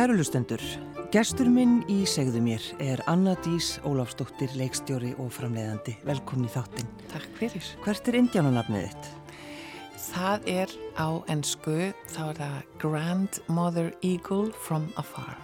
[0.00, 0.62] Kæru lustendur,
[1.12, 5.92] gestur minn í segðu mér er Anna Dís Ólafsdóttir, leikstjóri og framleiðandi.
[6.08, 6.88] Velkomin í þáttinn.
[7.10, 7.66] Takk fyrir.
[7.84, 9.10] Hvert er indjánunafnið þitt?
[10.06, 11.76] Það er á ennsku,
[12.14, 15.36] þá er það Grandmother Eagle from Afar.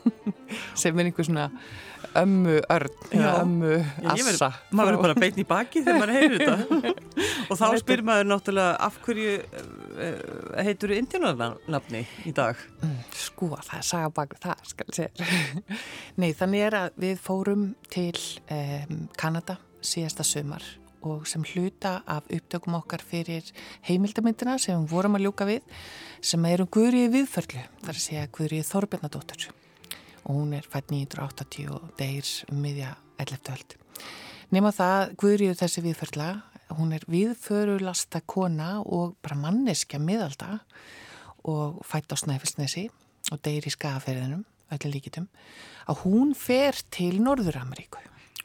[0.80, 1.50] Sem er einhver svona
[2.16, 3.76] ömmu örn, ömmu
[4.14, 4.54] assa.
[4.72, 6.94] Maður verður bara beitn í baki þegar maður heyrir þetta.
[7.50, 9.36] og þá spyr maður náttúrulega af hverju
[9.94, 12.60] uh, heitur indjánunafni í dag?
[12.82, 15.28] Mm, Sko, það er saga bak við það, skal ég segja.
[16.20, 18.14] Nei, þannig er að við fórum til
[18.52, 20.64] um, Kanada síðasta sömar
[21.04, 23.44] og sem hluta af upptökum okkar fyrir
[23.84, 25.66] heimildamindina sem við vorum að ljúka við
[26.24, 29.50] sem eru Guðriði viðförlu, þar að segja Guðriði Þorbjarnadóttur
[30.24, 33.52] og hún er fætt 980 og deyr um miðja 11.
[33.52, 33.76] öld.
[34.54, 36.28] Nefna það, Guðriði þessi viðförla,
[36.72, 40.60] hún er viðförulasta kona og bara manneskja miðalda
[41.44, 42.88] og fætt á Snæfellsnesi
[43.32, 45.28] og deyr í skagaferðinum, öllu líkitum,
[45.88, 48.00] að hún fer til Norður-Ameríku.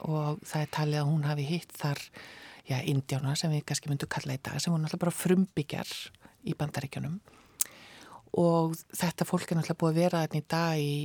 [0.08, 2.00] Og það er talið að hún hafi hitt þar,
[2.67, 5.92] já, indjána sem við kannski myndum kalla í dag, sem hún alltaf bara frumbyggjar
[6.47, 7.20] í bandaríkjunum
[8.38, 10.95] og þetta fólk er náttúrulega búið að vera þarna í dag í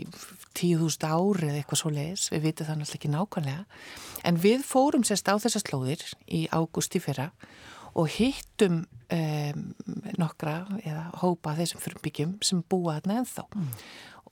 [0.58, 3.64] 10.000 ári eða eitthvað svo leiðis, við vitum það náttúrulega ekki nákvæmlega.
[4.28, 7.30] En við fórum sérst á þessar slóðir í ágúst í fyrra
[7.94, 9.62] og hittum um,
[10.20, 13.46] nokkra eða hópa þessum frumbyggjum sem búa þarna ennþá.
[13.54, 13.70] Mm.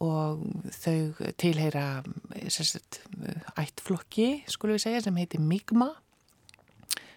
[0.03, 0.41] og
[0.82, 2.03] þau tilheyra
[2.50, 3.04] sérst
[3.60, 5.92] ættflokki, skulum við segja, sem heitir Migma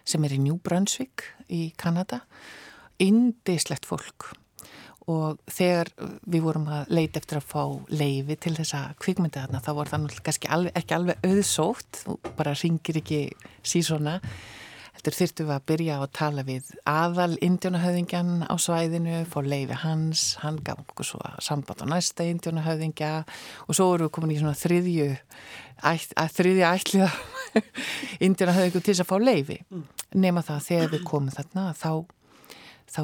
[0.06, 2.22] sem er í New Brunswick í Kanada.
[3.02, 4.30] Indislegt fólk
[5.06, 5.92] og þegar
[6.26, 7.62] við vorum að leita eftir að fá
[7.94, 13.02] leifi til þessa kvikmynda þarna þá var það náttúrulega ekki alveg auðsótt og bara ringir
[13.02, 13.20] ekki
[13.62, 14.20] sísona
[14.96, 20.22] Þetta þurftum við að byrja að tala við aðal indjónahöðingjan á svæðinu, fór leifi hans,
[20.40, 23.10] hann gaf okkur svo samband á næsta indjónahöðingja
[23.68, 25.10] og svo vorum við komin í svona þriðju,
[25.92, 27.10] ætt, að þriðja ætliða
[28.26, 29.58] indjónahöðingu til þess að fá leifi.
[29.68, 29.84] Mm.
[30.16, 31.90] Nefna það þegar við komum þarna þá,
[32.92, 33.00] þá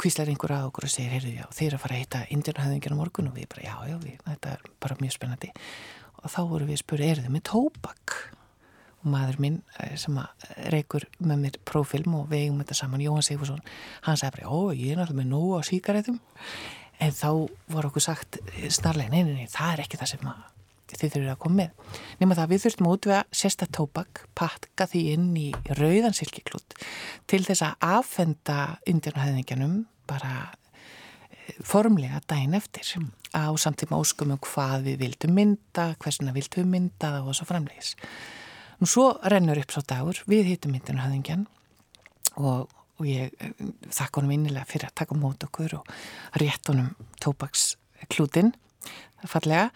[0.00, 3.00] kvíslar einhver að okkur og segir, heyrðu já, þeir að fara að heita indjónahöðingjan á
[3.00, 5.50] morgun og við bara, já, já, við, þetta er bara mjög spennandi.
[6.22, 8.16] Og þá vorum við að spura, eru þið með tóbak?
[9.04, 9.58] og maður minn
[10.00, 10.16] sem
[10.72, 13.60] reykur með mér prófilm og við eigum þetta saman, Jóhann Sigursson,
[14.06, 16.18] hann sagði bara, ó, ég er náttúrulega með nógu á síkaretum,
[17.04, 17.28] en þá
[17.76, 18.40] var okkur sagt
[18.72, 20.28] snarlega, nei, nei, nei, það er ekki það sem
[21.00, 22.00] þið þurfið að koma með.
[22.18, 26.76] Nefnum það við þurftum að útvega sérsta tóbak, pakka því inn í rauðan silkiklút
[27.30, 28.58] til þess að affenda
[28.90, 30.34] indjarnahæðingjanum bara
[31.64, 33.10] formlega dæin eftir mm.
[33.36, 37.94] á samtíma óskum um hvað við vildum mynda, hversuna vildum mynda og svo framlegis.
[38.80, 41.46] Nú svo rennur upp svo dagur, við hittum myndinu höfðingjan
[42.40, 43.34] og, og ég
[43.92, 45.94] þakka honum innilega fyrir að taka mót okkur og
[46.40, 46.90] rétt honum
[47.22, 48.54] tópaksklútin
[49.30, 49.70] fallega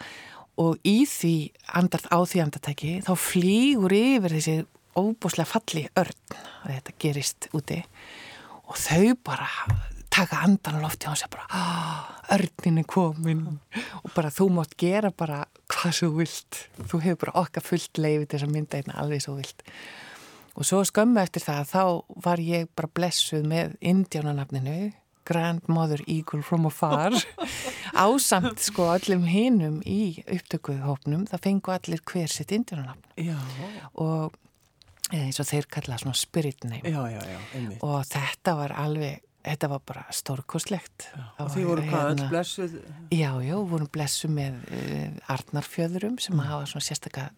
[0.59, 1.35] og í því
[1.79, 4.57] andart á því andartæki þá flýgur yfir þessi
[4.99, 7.79] óbúslega falli örn að þetta gerist úti.
[8.69, 9.47] Og þau bara
[10.13, 13.45] taka andan á lofti og hann segja bara ah, örnin er komin
[14.03, 16.63] og bara þú mátt gera bara hvað svo vilt.
[16.91, 19.63] Þú hefur bara okkar fullt leiði til þess að mynda einna alveg svo vilt.
[20.59, 21.83] Og svo skömmu eftir það þá
[22.25, 24.81] var ég bara blessuð með indjánanafninu
[25.29, 27.15] Grandmother Eagle from Afar
[28.07, 34.37] ásamt sko öllum hinum í upptökuhópnum það fengu allir hver sitt indjánanafn og
[35.13, 37.41] eins og þeir kalla svona spirit name já, já, já,
[37.81, 41.07] og þetta var alveg Þetta var bara stórkoslegt.
[41.41, 42.73] Og því voru hvað öll blessuð?
[43.15, 46.43] Já, já, vorum blessuð með uh, Arnarfjöðurum sem mm.
[46.51, 47.29] hafa svona sérstakka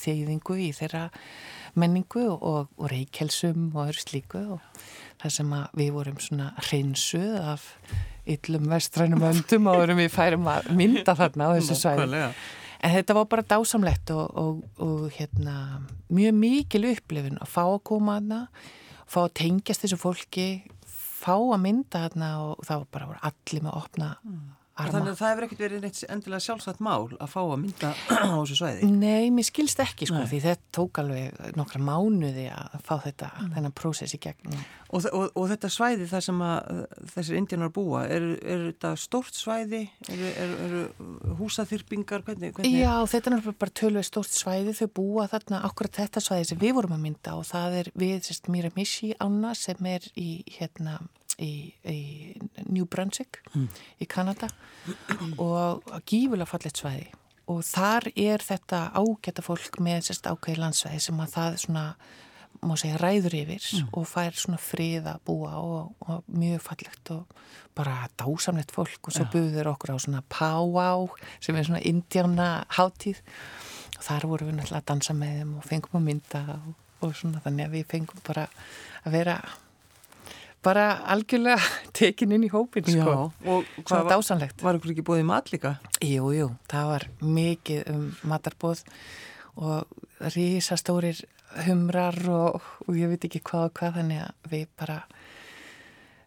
[0.00, 1.04] þeyðingu í þeirra
[1.78, 4.82] menningu og, og reykjelsum og öðru slíku og
[5.20, 7.68] það sem við vorum svona hreinsuð af
[8.30, 12.24] yllum vestrænum öndum og vorum við færum að mynda þarna á þessu svæði.
[12.80, 17.82] En þetta var bara dásamlegt og, og, og hérna, mjög mikil upplifin að fá að
[17.90, 18.38] koma þarna
[19.10, 20.46] fá að tengjast þessu fólki
[20.86, 24.48] fá að mynda þarna og þá bara voru allir með að opna mm.
[24.88, 27.92] Þannig að það hefur ekkert verið neitt endilega sjálfsagt mál að fá að mynda
[28.24, 28.90] á þessu svæði?
[28.90, 30.28] Nei, mér skilst ekki sko Nei.
[30.30, 33.50] því þetta tók alveg nokkra mánuði að fá þetta, mm.
[33.56, 34.56] þennan prósess í gegn.
[34.90, 36.82] Og, og, og þetta svæði þar sem að
[37.12, 39.84] þessir indjánar búa, er, er þetta stórt svæði?
[40.10, 40.74] Eru er, er,
[41.38, 42.24] húsaþyrpingar?
[42.26, 42.80] Hvernig, hvernig?
[42.80, 46.76] Já, þetta er bara tölveg stórt svæði, þau búa þarna akkurat þetta svæði sem við
[46.80, 50.98] vorum að mynda og það er við, sérst, Miramichi ána sem er í hérna
[51.40, 51.52] í,
[51.84, 51.98] í
[52.68, 53.68] New Brunswick mm.
[54.00, 54.50] í Kanada
[55.40, 57.08] og gífulega fallet svæði
[57.50, 61.84] og þar er þetta ágæta fólk með sérst ákveði landsvæði sem að það svona
[62.60, 63.88] má segja, ræður yfir mm.
[63.96, 67.40] og fær svona frið að búa og, og mjög fallegt og
[67.76, 71.08] bara dásamlegt fólk og svo buður okkur á svona powwow
[71.40, 73.22] sem er svona indjána hátíð
[73.96, 76.68] og þar vorum við náttúrulega að dansa með þeim og fengum að mynda og,
[77.00, 78.46] og svona þannig að við fengum bara
[79.04, 79.38] að vera
[80.64, 81.58] bara algjörlega
[81.96, 83.16] tekin inn í hópin sko.
[83.44, 85.76] Og hvað var dásanlegt Var ykkur ekki í mat líka?
[86.04, 88.84] Jú, jú, það var mikið um matarbóð
[89.60, 91.24] og rísastórir
[91.66, 95.00] humrar og, og ég veit ekki hvað og hvað þannig að við bara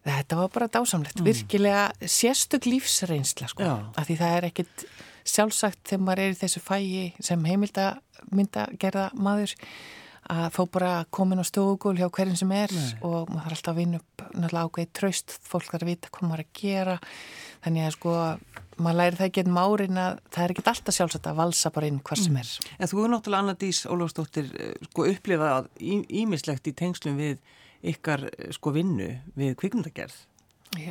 [0.04, 1.28] þetta var bara dásamlegt mm.
[1.30, 4.86] virkilega sérstök lífsreynsla sko, af því það er ekkit
[5.24, 7.86] sjálfsagt þegar maður er í þessu fægi sem heimilda
[8.34, 9.56] mynda gerða maður
[10.32, 12.92] að fá bara komin á stógul hjá hverjum sem er Nei.
[13.02, 16.30] og maður þarf alltaf að vinna upp náttúrulega ákveði tröst, fólk þarf að vita hvað
[16.30, 16.98] maður er að gera
[17.64, 18.14] þannig að sko
[18.84, 21.90] maður læri það ekki enn márin að það er ekki alltaf sjálfsagt að valsa bara
[21.90, 22.42] inn hvað sem mm.
[22.42, 22.76] er.
[22.80, 27.42] En þú er náttúrulega Anna Dís Ólafsdóttir eh, sko upplifað ímislegt í tengslum við
[27.94, 29.10] ykkar eh, sko vinnu
[29.40, 30.22] við kvikmundagerð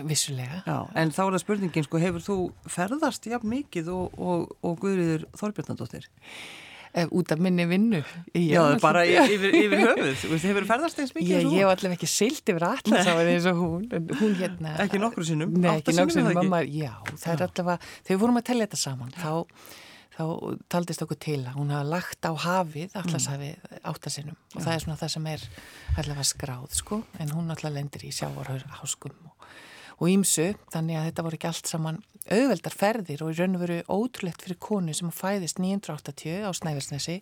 [0.07, 2.37] Vissulega Já, En þá er það spurningin sko hefur þú
[2.71, 6.07] ferðast jafn mikið og, og, og Guðriður Þorbjörnandóttir?
[6.93, 8.03] Eh, út af minni vinnu
[8.37, 10.25] ég Já, bara yfir, yfir höfuð.
[10.29, 13.87] Þú hefur ferðast eins mikið Ég hef allavega ekki silt yfir allarsáðin eins og hún,
[14.19, 15.55] hún hérna, Ekki nokkru sinnum?
[15.57, 18.81] Nei, ekki nokkru sinnum mamma, Já, það er allavega Þegar við fórum að tellja þetta
[18.83, 19.33] saman þá,
[20.19, 20.23] þá
[20.77, 23.83] taldist okkur til að hún hafa lagt á hafið allarsáðið mm.
[23.95, 24.65] áttasinnum og Já.
[24.67, 25.49] það er svona það sem er
[25.97, 29.49] allavega skráð sko, en hún allavega lendir í sjávarháskum og
[30.11, 33.79] ímsu, þannig að þetta voru ekki allt saman auðveldar ferðir og í raun og veru
[33.91, 37.17] ótrúlegt fyrir konu sem fæðist 980 á Snæfellsnesi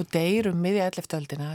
[0.00, 1.14] og deyrum miðja 11.
[1.20, 1.52] öldina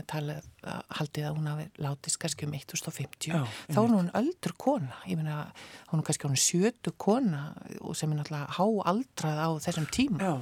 [0.96, 3.44] haldið að hún hafi látist kannski um 1050 Já,
[3.74, 5.50] þá er hún öldur kona ég meina
[5.92, 7.44] hún er kannski hún sjötu kona
[7.82, 10.34] og sem er náttúrulega háaldrað á þessum tíma Já.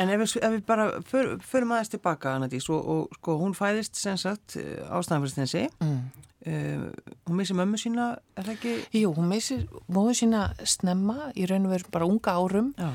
[0.00, 3.56] En ef við, ef við bara för, förum aðeins tilbaka Anadís og, og sko hún
[3.56, 6.30] fæðist sem sagt á Snæfellsnesi mm.
[6.42, 6.90] Uh,
[7.28, 8.70] hún missi mömmu sína, er það ekki?
[8.98, 12.88] Jú, hún missi mömmu sína snemma í raun og veru bara unga árum Já.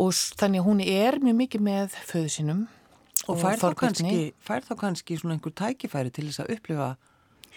[0.00, 2.62] og þannig hún er mjög mikið með föðu sínum
[3.26, 6.88] og, og fær, þá kannski, fær þá kannski svona einhver tækifæri til þess að upplifa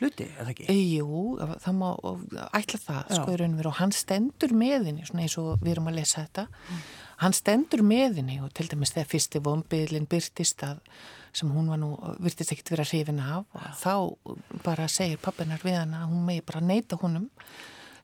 [0.01, 0.75] hluti, er það ekki?
[0.75, 1.87] Jú, það má
[2.59, 3.15] ætla það, Já.
[3.15, 5.87] sko í raun og veru og hann stendur með henni, svona eins og við erum
[5.87, 6.83] að lesa þetta mm.
[7.23, 10.83] hann stendur með henni og til dæmis þegar fyrsti vombiðlinn byrtist að
[11.35, 11.93] sem hún var nú,
[12.23, 13.47] virtist ekkert vera hrifin af.
[13.53, 17.27] Og þá bara segir pappinar við hann að hún megi bara neyta honum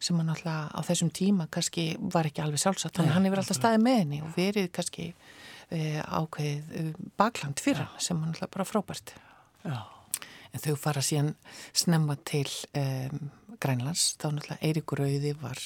[0.04, 2.98] sem hann alltaf á þessum tíma kannski var ekki alveg sjálfsagt.
[2.98, 6.90] Þannig að hann hefur alltaf staðið með henni og verið kannski uh, ákveðið uh,
[7.20, 9.16] bakland fyrir hann sem hann alltaf bara frábært.
[9.64, 9.80] Já.
[10.54, 11.34] en þau fara síðan
[11.72, 13.30] snemma til um,
[13.64, 14.14] Grænlands.
[14.20, 15.62] Þá náttúrulega Eiríkur Rauði var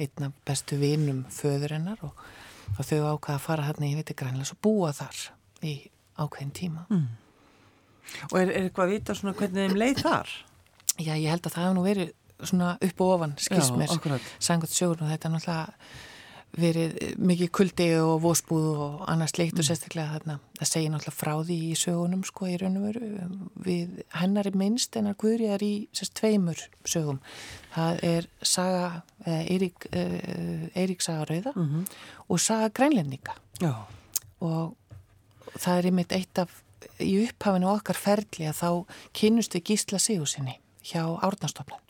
[0.00, 2.16] einn af bestu vinum föður hennar og,
[2.78, 5.26] og þau ákvaða að fara hann í Grænlands og búa þar
[5.62, 5.76] í
[6.16, 7.10] ákveðin tíma mm.
[8.32, 10.30] Og er, er eitthvað að vita svona hvernig þeim leið þar?
[10.98, 12.08] Já, ég held að það hefur nú verið
[12.42, 13.92] svona upp og ofan skismir,
[14.42, 15.92] sangat sjóður og þetta er náttúrulega
[16.52, 19.68] verið mikið kuldi og vósbúð og annars leikt og mm.
[19.70, 23.08] sérstaklega þarna það segir náttúrulega frá því í sögunum sko í raun og veru
[23.64, 27.22] við hennar er minnst en að Guðriðar í sérst tveimur sögum
[27.72, 28.90] það er saga
[29.24, 29.88] Eirík,
[30.76, 31.88] Eirík saga Rauða mm -hmm.
[32.28, 33.72] og saga Grænlendinga Já.
[34.40, 34.76] og
[35.58, 36.60] það er einmitt eitt af
[37.02, 38.68] í upphafinu okkar ferli að þá
[39.16, 41.82] kynust við Gísla Sigursinni hjá Árnastofnun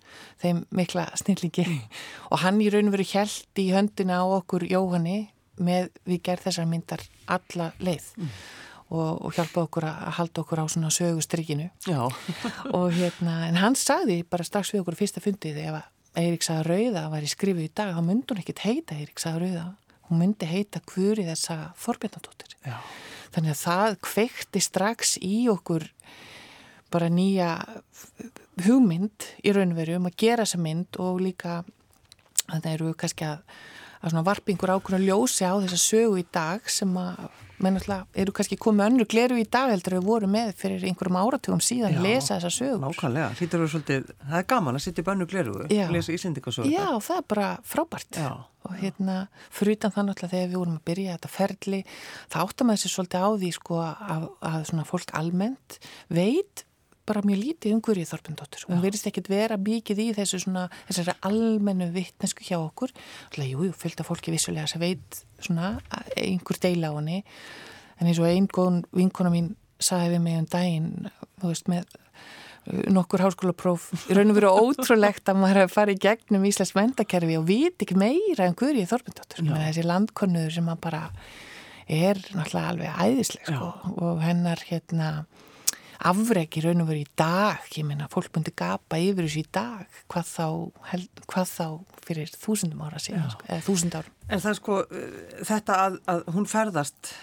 [0.42, 1.66] þeim mikla snillingi.
[1.66, 2.00] Mm.
[2.33, 5.31] og hann í raun veru held í höndina á okkur Jóhanni
[5.62, 8.11] með við gerð þessar myndar alla leið.
[8.19, 8.35] Mm.
[8.92, 11.71] og, og hjálpa okkur að halda okkur á svona sögustrykinu
[12.76, 15.88] og hérna en hann sagði bara strax við okkur fyrsta fundið ef að
[16.21, 19.64] Eiríksaða Rauða var í skrifu í dag þá myndi hún ekkit heita Eiríksaða Rauða.
[20.11, 22.76] Hún myndi heita Kvöri þessa Þorbjörnadóttir já
[23.32, 25.86] Þannig að það kveikti strax í okkur
[26.92, 27.54] bara nýja
[28.66, 31.62] hugmynd í raunveru um að gera þessa mynd og líka
[32.52, 33.40] að það eru kannski að,
[34.04, 37.24] að varpingur ákveðinu ljósi á þessa sögu í dag sem að
[37.62, 37.78] menn
[38.14, 41.99] eru kannski komið önru gleru í dag heldur við vorum með fyrir einhverjum áratugum síðan
[41.99, 42.80] að lesa þessa sögur.
[42.82, 43.28] Nákvæmlega,
[43.75, 46.73] svolítið, það er gaman að sitja í önru gleru og lesa ísendingasögur.
[46.73, 48.32] Já, það er bara frábært Já.
[48.66, 49.16] og hérna
[49.50, 51.80] fyrir utan það náttúrulega þegar við vorum að byrja þetta ferli,
[52.32, 56.66] það áttum að þessi svolítið á því sko að, að svona fólk almennt veit
[57.09, 61.16] bara mjög lítið um Guðrið Þorpendóttur hún verðist ekkit vera mikið í þessu svona þessari
[61.28, 62.92] almennu vittnesku hjá okkur.
[63.30, 65.75] Alltaf, jú, jú, fylgta fólki vissulega sem veit svona
[66.16, 67.25] einhver deila á henni.
[67.99, 70.88] En eins og einn góðun vinkona mín sagði við mig um daginn
[71.42, 76.02] þú veist, með uh, nokkur háskólapróf í raun og veru ótrúlegt að maður hafi farið
[76.06, 81.02] gegnum Íslands mendakerfi og viti ekki meira en Guðrið Þorpendóttur þessi landkonur sem maður bara
[81.92, 85.09] er náttúrulega alveg æðisleg sko, og hennar hérna
[86.11, 89.50] afreg í raun og veru í dag, ég meina fólk myndi gapa yfir þessu í
[89.54, 90.47] dag, hvað þá,
[90.92, 91.66] held, hvað þá
[92.06, 94.16] fyrir þúsundum ára síðan, sko, eða þúsund ára.
[94.28, 95.21] En það sko, uh,
[95.52, 97.14] þetta að, að hún ferðast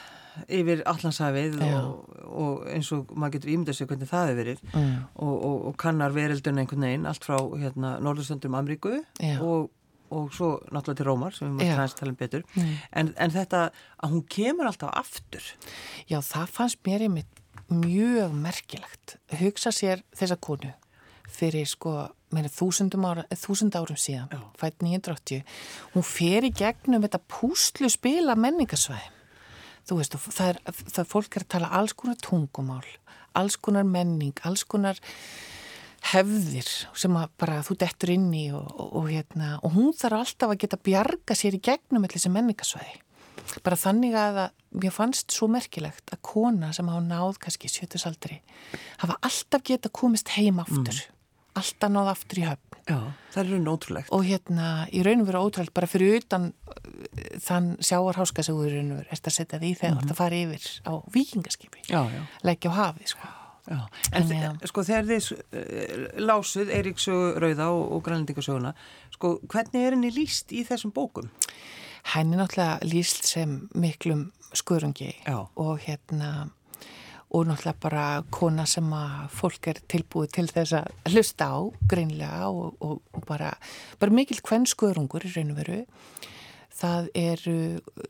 [0.47, 4.93] yfir allansafið og, og eins og maður getur ímyndað sér hvernig það hefur verið mm.
[5.25, 8.93] og, og, og kannar verildun einhvern veginn allt frá hérna, Norðurstöndum Amríku
[9.43, 9.69] og
[10.15, 12.45] og svo náttúrulega til Rómar sem við mátum aðeins tala um betur.
[12.55, 12.75] Mm.
[13.01, 13.63] en, en þetta
[13.97, 15.49] að hún kemur alltaf aftur.
[16.09, 19.17] Já það fannst mér einmitt mjög merkilegt.
[19.39, 20.73] Hugsa sér þessa konu
[21.29, 25.41] fyrir sko þúsund árum síðan fætt 980
[25.95, 29.09] hún fer í gegnum þetta púslu spila menningasvæði
[29.89, 32.85] þú veist það er, það er fólk er að tala alls konar tungumál
[33.37, 34.99] alls konar menning, alls konar
[36.11, 40.23] hefðir sem að bara þú dettur inn í og, og, og, hérna, og hún þarf
[40.23, 42.97] alltaf að geta bjarga sér í gegnum allir sem menningasvæði.
[43.65, 44.41] Bara þannig að
[44.77, 48.41] mér fannst svo merkilegt að kona sem hafa náð kannski sjötusaldri
[49.01, 50.93] hafa alltaf geta komist heim aftur.
[50.93, 51.15] Mm.
[51.59, 52.69] Alltaf náð aftur í höfn.
[52.89, 52.97] Já,
[53.33, 54.11] það er raun ótrúlegt.
[54.15, 56.77] Og hérna, í raun og veru ótrúlegt, bara fyrir utan uh,
[57.45, 60.05] þann sjáarháska sem þú í raun og veru erst að setja því þegar þú mm
[60.05, 61.83] ert að fara yfir á vikingaskipi.
[62.47, 63.29] Leggja á hafið, sko.
[63.69, 63.81] Já,
[64.17, 64.51] en ja.
[64.65, 68.73] sko þegar þið uh, lásuð Eiríkssögu Rauða og, og Grænlendingasöguna,
[69.13, 71.29] sko hvernig er henni líst í þessum bókum?
[72.15, 75.45] Henni náttúrulega líst sem miklum skurungi Já.
[75.53, 76.49] og hérna
[77.29, 81.57] og náttúrulega bara kona sem að fólk er tilbúið til þess að hlusta á
[81.91, 83.51] greinlega og, og, og bara,
[84.01, 85.83] bara mikil hvern skurungur í raun og veru
[86.79, 87.57] það eru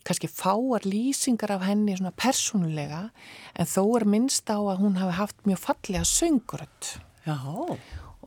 [0.08, 3.08] kannski fáar lýsingar af henni svona persónulega
[3.56, 6.94] en þó er minnst á að hún hafi haft mjög fallega sönguröld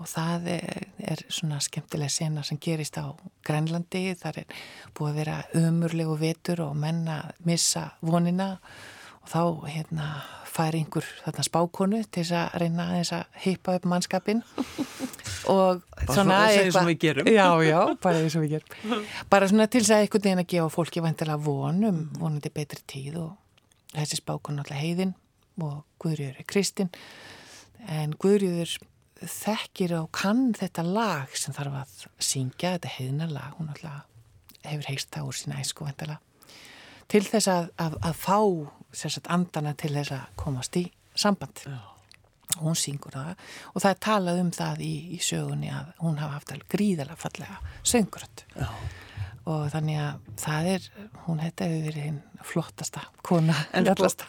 [0.02, 3.14] og það er, er svona skemmtilega sena sem gerist á
[3.46, 4.56] Grænlandi, þar er
[4.96, 8.56] búið að vera ömurlegu vetur og menna missa vonina.
[9.22, 10.08] Og þá hérna
[10.52, 14.42] fær einhver þarna spákonu til þess að reyna þess að heipa upp mannskapin
[15.52, 20.04] og svona eitthvað já, já, bara því sem við gerum bara svona til þess að
[20.04, 23.34] einhvern veginn að gefa fólki vantilega vonum, vonandi betri tíð og
[23.96, 25.16] þessi spákonu alltaf heiðin
[25.62, 26.92] og Guðrjður er Kristinn
[27.90, 28.76] en Guðrjður
[29.22, 33.52] þekkir og kann þetta lag sem þarf að syngja, þetta heiðina lag.
[33.58, 34.08] Hún alltaf
[34.66, 36.20] hefur heist það úr sína æsku vantilega
[37.12, 38.38] til þess að, að, að fá
[38.92, 41.64] sagt, andana til þess að komast í samband.
[41.66, 41.78] Já.
[42.60, 43.30] hún syngur það.
[43.72, 47.16] Og það er talað um það í, í sögunni að hún hafa haft alveg gríðalega
[47.16, 48.44] fallega söngurönd
[49.42, 50.84] og þannig að það er
[51.24, 53.88] hún þetta hefur verið hinn flottasta kona en,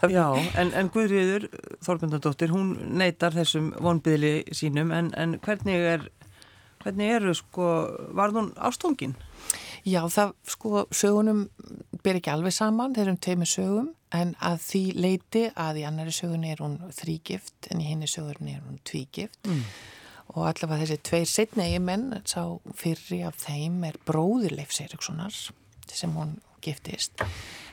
[0.09, 0.25] Já,
[0.57, 1.45] en, en Guðriður
[1.85, 4.93] Þorbjörndardóttir hún neytar þessum vonbyðli sínum.
[4.95, 6.07] En, en hvernig er
[6.83, 7.69] hvernig eru sko,
[8.15, 9.15] var hún ástungin?
[9.85, 11.45] Já, það sko sögunum
[12.03, 16.13] ber ekki alveg saman, eru um teimi sögum en að því leiti að í annari
[16.13, 19.63] sögunni er hún þrýgift en í henni sögunni er hún tvígift mm.
[20.35, 22.43] og allavega þessi tveir setnegi menn, sá
[22.77, 25.33] fyrri af þeim er bróður Leif Seirikssonar
[25.93, 27.23] sem hún giftist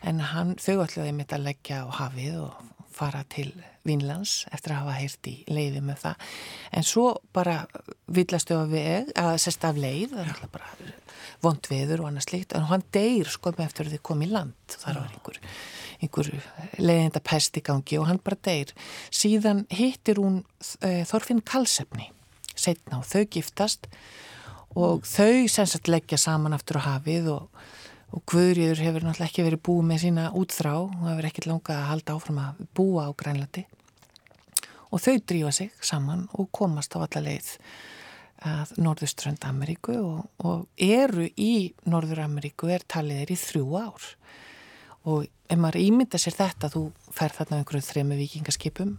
[0.06, 3.50] en hann, þau allavega mitt að leggja á hafið og fara til
[3.88, 6.30] Vínlands eftir að hafa heyrt í leiði með það.
[6.76, 7.62] En svo bara
[8.12, 10.94] villastu af veg, að sérst af leið, það er alltaf bara
[11.40, 14.30] vond veður og annað slikt en hann deyr sko með eftir að þið kom í
[14.30, 14.76] land.
[14.76, 15.40] Þar var einhver,
[16.04, 16.30] einhver
[16.78, 18.74] leiðinda pest í gangi og hann bara deyr.
[19.08, 22.10] Síðan hittir hún uh, Þorfinn Kalsefni
[22.60, 23.88] setna og þau giftast
[24.78, 27.62] og þau sensast leggja saman aftur á hafið og,
[28.10, 30.72] og Guðrýður hefur náttúrulega ekki verið búið með sína útþrá.
[30.82, 33.64] Og hefur ekkert langað að halda áfram að búa á Grænlandi.
[34.90, 37.52] Og þau drífa sig saman og komast á alla leið
[38.50, 39.94] að Norðuströnd Ameríku.
[40.00, 44.08] Og, og eru í Norður Ameríku er talið er í þrjú ár.
[45.10, 48.98] Og ef maður ímynda sér þetta þú fer þarna einhverju þrema vikingaskipum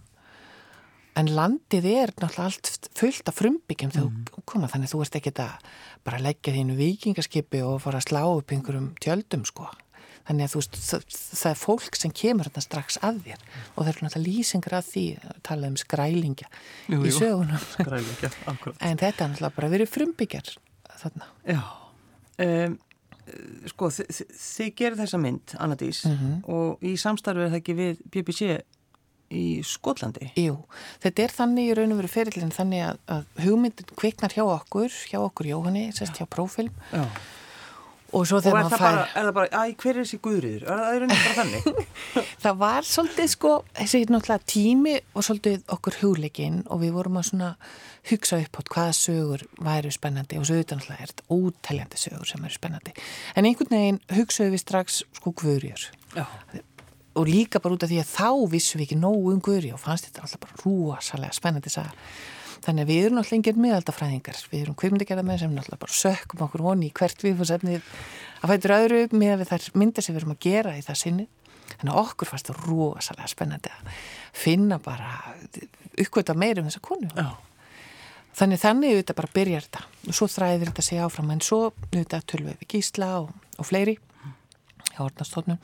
[1.19, 4.19] en landið er náttúrulega allt fullt af frumbyggjum mm.
[4.31, 4.69] þú koma.
[4.71, 5.69] Þannig þú ert ekki að
[6.07, 9.67] bara leggja þínu vikingaskipi og fara að slá upp einhverjum tjöldum sko.
[10.27, 13.41] Þannig að þú veist, það, það er fólk sem kemur þarna strax að þér.
[13.73, 16.47] Og það eru náttúrulega lýsingar að því að tala um skrælingja
[16.93, 17.65] jú, í sögunum.
[17.75, 20.53] Skrælingja, en þetta er náttúrulega bara verið frumbyggjar
[21.01, 21.29] þarna.
[21.49, 21.61] Já.
[22.41, 22.79] Um,
[23.69, 26.37] Sko, þið, þið gerir þessa mynd, Anadís mm -hmm.
[26.51, 28.47] og í samstarfið er það ekki við BBC
[29.31, 30.57] í Skotlandi Jú,
[31.03, 34.97] þetta er þannig í raun og veru ferillin þannig að, að hugmyndin kviknar hjá okkur
[35.11, 37.05] hjá okkur Jóhanni, sérst hjá Prófilm Já
[38.11, 38.81] Og, og er, það fær...
[38.81, 40.63] bara, er það bara, æ, hver er þessi guðriður?
[40.65, 41.93] Er það rauninni bara þannig?
[42.43, 47.29] það var svolítið sko, þessi náttúrulega tími og svolítið okkur hugleikinn og við vorum að
[47.29, 47.51] svona
[48.09, 52.31] hugsa upp á hvaða sögur væri spennandi og svo auðvitað náttúrulega er þetta óteljandi sögur
[52.33, 52.95] sem eru spennandi.
[53.39, 55.87] En einhvern veginn hugsaðu við strax sko guðriður.
[57.15, 59.81] Og líka bara út af því að þá vissum við ekki nógu um Guðri og
[59.81, 61.91] fannst þetta alltaf bara rúasalega spennandi saga.
[62.61, 66.43] Þannig að við erum alltaf engir miðaldafræðingar, við erum kvipmyndigerða með sem alltaf bara sökkum
[66.45, 67.87] okkur honi í hvert við fannst efnið
[68.41, 70.99] að fætur öðru með að við þær myndir sem við erum að gera í það
[71.01, 71.27] sinni.
[71.71, 74.03] Þannig að okkur fannst þetta rúasalega spennandi að
[74.43, 75.15] finna bara
[75.97, 77.09] uppkvöta meira um þessa konu.
[77.17, 77.31] Já.
[78.37, 82.27] Þannig þannig auðvitað bara byrjar þetta og svo þræðir þetta sig áfram en svo auðvitað
[82.31, 83.97] tölvið við gísla og, og fleiri
[84.91, 85.59] hjá orðnastóknun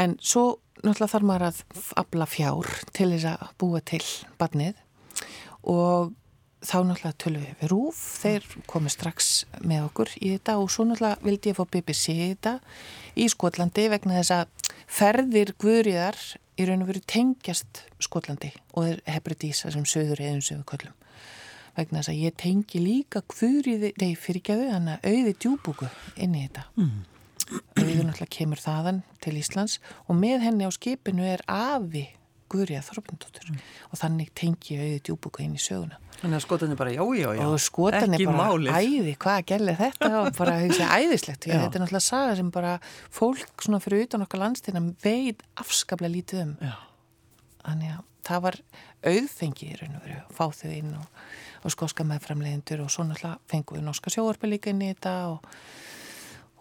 [0.00, 0.44] en svo
[0.84, 1.60] náttúrulega þarf maður að
[2.00, 4.02] abla fjár til þess að búa til
[4.40, 4.80] badnið
[5.70, 6.12] og
[6.60, 9.30] þá náttúrulega tölvið við rúf þeir komið strax
[9.64, 12.54] með okkur í þetta og svo náttúrulega vildi ég fá BBC í þetta
[13.16, 16.18] í Skotlandi vegna þess að ferðir guðriðar
[16.60, 20.96] í raun og veru tengjast Skotlandi og þeir hebridísa sem söður eðum sögur köllum
[21.76, 25.88] vegna þess að ég tengi líka hvuriði, nei fyrirgjöðu, þannig að auði djúbúku
[26.20, 26.66] inn í þetta.
[26.76, 26.98] Mm.
[27.50, 32.06] Auður náttúrulega kemur þaðan til Íslands og með henni á skipinu er afi
[32.50, 33.58] Guðrið Þorfindóttur mm.
[33.94, 36.00] og þannig tengi auði djúbúku inn í söguna.
[36.20, 37.42] Þannig að skotan er bara já, já, já.
[37.46, 38.74] Og skotan er bara málið.
[38.74, 41.46] æði, hvað gæli þetta og bara þessi æðislegt.
[41.46, 42.72] Þetta er náttúrulega saga sem bara
[43.14, 46.56] fólk svona fyrir utan okkar landstina veit afskaplega lítið um.
[46.58, 46.74] Já.
[47.62, 48.58] Þannig að það var
[49.12, 51.06] auðfengi í raun og veru að fá þau inn og
[51.60, 55.48] og skoska meðframlegendur og svo náttúrulega fengum við norska sjóarpi líka inn í þetta og,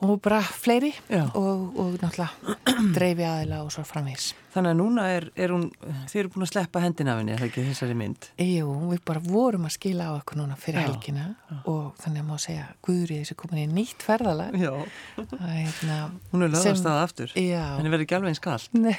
[0.06, 2.58] og bara fleiri og, og náttúrulega
[2.96, 4.32] dreifi aðila og svo framvís.
[4.50, 5.68] Þannig að núna er, er hún,
[6.10, 8.30] þið eru búin að sleppa hendina af henni, er það ekki þessari mynd?
[8.42, 11.60] Jú, við bara vorum að skila á okkur núna fyrir já, helgina já.
[11.70, 14.58] og þannig að má segja Guðrið þessi komin í nýtt ferðalag.
[14.58, 14.72] Já,
[15.20, 16.00] hérna,
[16.34, 18.74] hún er löðast aða aftur, henni verður ekki alveg eins kallt.
[18.74, 18.98] Nei,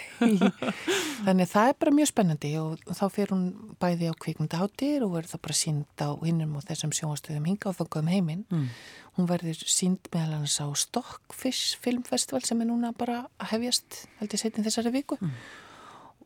[1.26, 5.16] þannig að það er bara mjög spennandi og þá fyrir hún bæði á kvikmyndahátir og
[5.16, 8.46] verður það bara sínd á hinnum og þessum sjónastöðum hinga og þokkaðum heiminn.
[8.54, 8.70] Mm.
[9.18, 14.36] Hún verður sínd meðal hans á Stockfish filmfestival sem er núna bara að hefjast held
[14.36, 15.32] ég setjum þessari viku mm.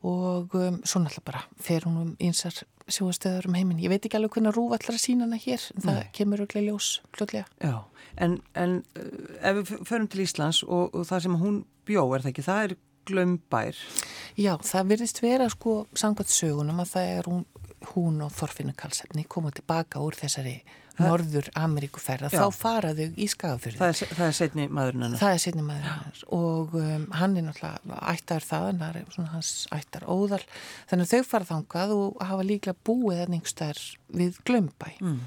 [0.04, 3.80] Og um, svo náttúrulega bara fer hún um einsar sjóastöður um heiminn.
[3.80, 6.08] Ég veit ekki alveg hvernig rúf allar að sína hana hér en það Nei.
[6.16, 7.46] kemur auðvitað ljós fljóðlega.
[7.64, 7.76] Já,
[8.26, 12.24] en, en uh, ef við förum til Íslands og, og það sem hún bjó er
[12.24, 12.76] það ekki, það er
[13.08, 13.80] glömbær.
[14.40, 17.44] Já, það virðist vera sko sangvært sögunum að það er hún,
[17.94, 20.58] hún og Þorfinnu Karlsefni komað tilbaka úr þessari
[21.00, 23.78] Norður Ameríkuferða, þá faraðu í skagafyrði.
[23.80, 25.16] Það er, það er setni maðurinn hann.
[25.18, 29.32] Það er setni maðurinn hann og um, hann er náttúrulega ættar það, hann er svona
[29.32, 30.42] hans ættar óðal,
[30.90, 33.82] þannig að þau fara þangað og hafa líklega búið einhverstaðar
[34.20, 35.18] við glömbæ mm.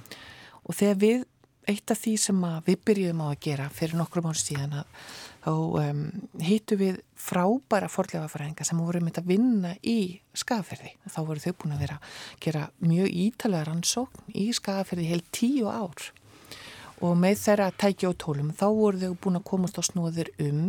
[0.63, 1.25] og þegar við,
[1.67, 5.07] eitt af því sem við byrjuðum á að gera fyrir nokkrum ári síðan að
[5.47, 5.99] þá um,
[6.43, 10.93] hýttu við frábæra forleifafræðinga sem voru með að vinna í skafferði.
[11.07, 15.69] Þá voru þau búin að vera að gera mjög ítalega rannsókn í skafferði heil tíu
[15.71, 16.09] ár
[16.97, 20.63] og með þeirra tækja og tólum þá voru þau búin að komast á snóður um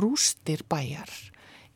[0.00, 1.12] rústir bæjar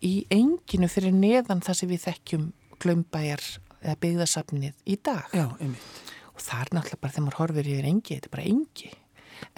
[0.05, 2.51] í enginu fyrir neðan það sem við þekkjum
[2.83, 3.45] glömbæjar
[3.85, 5.31] eða byggðasafnið í dag.
[5.33, 6.13] Já, einmitt.
[6.35, 8.93] Og það er náttúrulega bara þegar maður horfir yfir engi, þetta er bara engi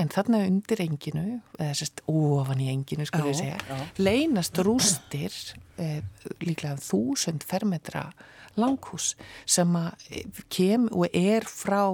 [0.00, 1.26] en þarna undir enginu
[1.58, 3.76] eða sérst ofan í enginu sko við segja, já.
[4.00, 5.34] leynast rústir
[5.82, 6.02] eh,
[6.42, 8.08] líklega þúsund fermetra
[8.56, 9.76] langhús sem
[10.10, 11.88] eh, kem og er frá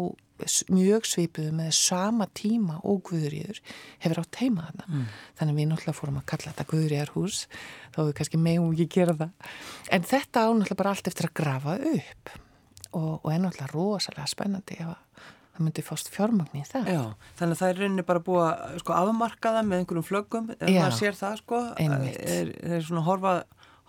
[0.72, 3.60] mjög svipuðu með sama tíma og Guðriður
[4.02, 4.86] hefur átt heima þarna.
[4.88, 5.04] Mm.
[5.38, 7.42] Þannig við náttúrulega fórum að kalla þetta Guðriðarhús,
[7.94, 9.52] þá við kannski megum ekki gera það.
[9.94, 12.34] En þetta ánáttúrulega bara allt eftir að grafa upp
[12.92, 16.92] og, og er náttúrulega rosalega spennandi ef að það myndi fást fjármagn í það.
[16.92, 17.02] Já,
[17.38, 20.96] þannig að það er rauninni bara búið að sko, afmarkaða með einhverjum flöggum, ef maður
[20.98, 23.34] sér það sko, er, er svona horfa,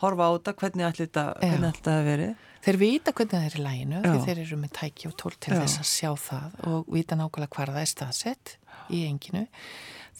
[0.03, 2.33] horfa á þetta, hvernig ætli þetta að veri?
[2.63, 5.63] Þeir vita hvernig það er í læginu, þeir eru með tæki og tól til Já.
[5.63, 8.53] þess að sjá það og vita nákvæmlega hvar það er staðsett
[8.93, 9.47] í enginu.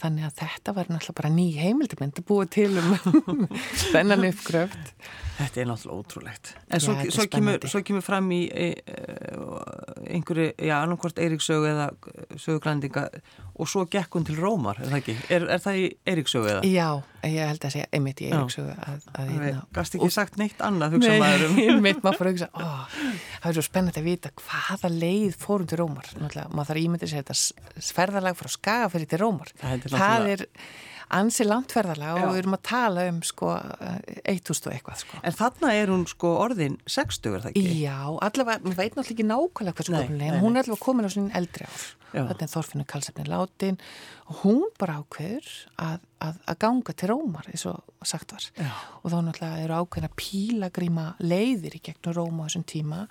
[0.04, 3.44] Þannig að þetta var náttúrulega bara ný heimildumend að búa til um
[3.86, 4.92] spennan uppgröft.
[5.38, 6.52] Þetta er náttúrulega ótrúlegt.
[6.68, 8.68] En já, svo, svo, kemur, svo kemur fram í e,
[10.10, 11.88] einhverju, já, annarkvort Eiríksögu eða
[12.40, 13.08] söguglændinga
[13.54, 15.16] og svo gekk hún til Rómar, er það ekki?
[15.34, 16.62] Er, er það í Eiríksögu eða?
[16.68, 16.88] Já,
[17.30, 19.66] ég held að segja einmitt í Eiríksögu að, að hérna.
[19.78, 21.58] Gast ekki og, sagt neitt annað, hugsa maður um.
[21.58, 22.72] Nei, einmitt, maður fór að hugsa, ó,
[23.44, 26.10] það er svo spennandi að vita hvaða leið fórum til Rómar.
[26.18, 29.54] Náttúrulega, maður þarf að ímynda sér þetta sverðalag frá Skagafæri til Rómar.
[29.62, 30.48] Það er, það er
[31.18, 35.20] ansi landferðarlega og við erum að tala um sko 1000 og eitthvað sko.
[35.24, 37.76] En þarna er hún sko orðin 60 er það ekki?
[37.84, 37.98] Já,
[38.28, 40.64] allavega, við veit náttúrulega ekki nákvæmlega hvað sko en hún er.
[40.64, 41.86] allavega komin á svona eldri ár.
[42.14, 43.80] Þetta er Þorfinu Kallsefni látin
[44.30, 45.50] og hún bara ákveður
[45.84, 48.72] að, að, að ganga til Rómar eins og sagt var Já.
[49.02, 53.04] og þá náttúrulega eru ákveðin að pílagríma leiðir í gegnum Róma á þessum tíma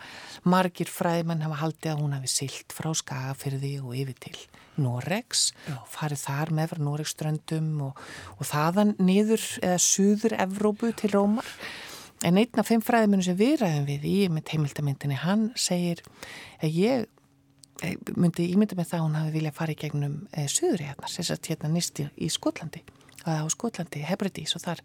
[0.48, 4.36] margir fræðmenn hafa haldið að hún hafi silt frá skagafyrði og yfir til
[4.80, 5.50] Noregs,
[5.92, 8.04] farið þar með frá Noregsströndum og,
[8.38, 11.48] og þaðan niður eða suður Evrópu til Rómar.
[12.24, 16.00] En einn af fimm fræðimunum sem við ræðum við í með heimildamindinni, hann segir
[16.62, 17.08] að ég
[18.16, 21.48] myndi ímynda með það að hún hafi viljað fara í gegnum e, suðri hérna, sérsagt
[21.50, 22.82] hérna nýsti í Skotlandi.
[23.22, 24.82] Á Skotlandi, Hebredís og þar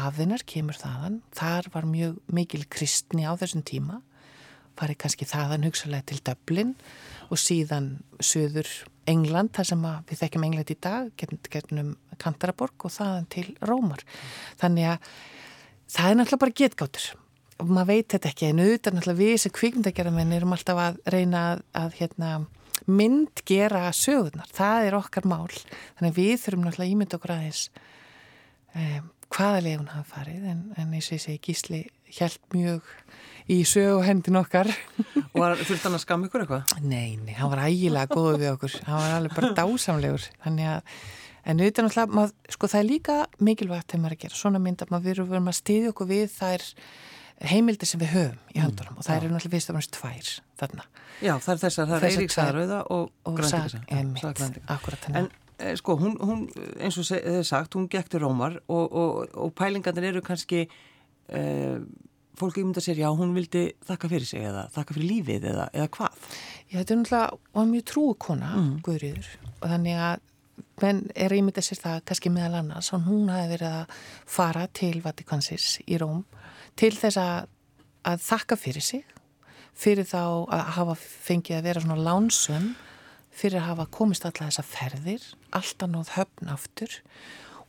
[0.00, 4.00] afðinnar kemur þaðan, þar var mjög mikil kristni á þessum tíma.
[4.74, 6.72] Farið kannski þaðan hugsalega til Dublin
[7.30, 8.68] og síðan söður
[9.08, 11.12] England, þar sem við þekkjum England í dag,
[11.52, 14.02] getnum Kantaraborg og þaðan til Rómar.
[14.60, 15.12] Þannig að
[15.94, 17.12] það er náttúrulega bara getgáttur
[17.62, 21.42] og maður veit þetta ekki, en auðvitað náttúrulega við sem kvikmyndagerðamenn erum alltaf að reyna
[21.52, 22.30] að, að hérna,
[22.90, 25.50] mynd gera sögurnar, það er okkar mál.
[25.98, 27.66] Þannig við þurfum náttúrulega ímynda okkur aðeins
[28.74, 32.90] um, hvaða legun hafa farið, en, en eins og ég segi Gísli hjælt mjög
[33.50, 34.70] í sög og hendin okkar.
[35.32, 36.74] Og var þurft hann að skam ykkur eitthvað?
[36.84, 38.78] Nei, nei, hann var ægilega góð við okkur.
[38.86, 40.28] Hann var alveg bara dásamlegur.
[40.44, 40.94] Að,
[41.44, 44.62] en auðvitað náttúrulega mað, sko það er líka mikilvægt þegar maður er að gera svona
[44.64, 46.68] mynd að maður verður að stiðja okkur við þær
[47.42, 50.30] heimildi sem við höfum í höndunum mm, og það eru náttúrulega fyrst og fannst tvær
[50.60, 50.86] þarna.
[51.20, 55.96] Já, það er þessar, það er Eirík Sagarauða og, og Grandíkisa Akkurat En eh, sko,
[56.00, 56.46] hún, hún
[56.78, 61.78] eins og þið sagt, hún gekk til Rómar og, og, og pælingarnir eru kannski eh,
[62.38, 65.90] fólk ímynda sér, já, hún vildi þakka fyrir sig eða þakka fyrir lífið eða, eða
[65.94, 66.30] hvað?
[66.68, 68.72] Já, þetta er náttúrulega mjög trúkona, mm.
[68.86, 69.28] Guðrýður
[69.60, 70.24] og þannig að
[70.82, 73.98] menn er ímynda sér það kannski meðal annars og hún hafi verið að
[74.36, 76.24] fara til Vatikansins í Róm
[76.78, 77.50] til þess að,
[78.06, 79.04] að þakka fyrir sig
[79.74, 80.22] fyrir þá
[80.54, 82.74] að hafa fengið að vera svona lánsum
[83.34, 87.00] fyrir að hafa komist alla þessa ferðir alltaf nóð höfn aftur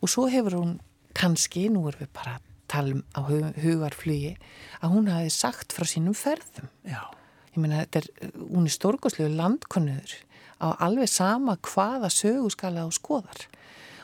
[0.00, 0.76] og svo hefur hún
[1.16, 2.38] kannski, nú erum við bara
[2.70, 4.34] talum á hugarflugi
[4.80, 6.68] að hún hafi sagt frá sínum ferðum.
[6.86, 7.02] Já.
[7.54, 10.16] Ég meina, þetta er, hún er stórgóðslegu landkonur
[10.62, 13.46] á alveg sama hvaða söguskala og skoðar.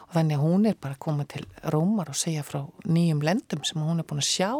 [0.08, 3.62] Og þannig að hún er bara að koma til Rómar og segja frá nýjum lendum
[3.64, 4.50] sem hún er búin að sjá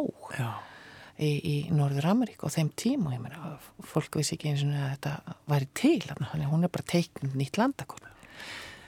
[1.17, 3.53] í, í Norður Amerík og þeim tím og ég meina,
[3.85, 7.37] fólk vissi ekki eins og að þetta væri til, þannig að hún er bara teiknum
[7.37, 8.09] nýtt landakonu.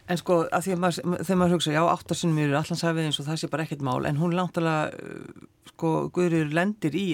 [0.06, 3.26] En sko, að því að maður, þegar maður hugsa, já, áttarsinnum eru allansæfið eins og
[3.26, 7.08] það sé bara ekkert mál, en hún langtalega, uh, sko, Guðrýður lendir í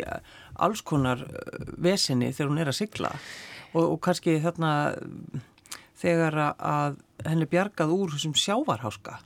[0.60, 3.14] alls konar uh, vesenni þegar hún er að sigla
[3.72, 4.74] og, og kannski þarna
[6.02, 9.20] þegar að henni bjargað úr þessum sjávarháska.